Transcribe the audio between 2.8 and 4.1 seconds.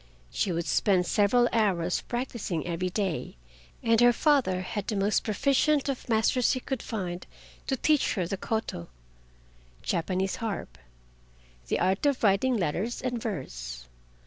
day, and